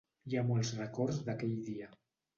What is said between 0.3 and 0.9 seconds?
ha molts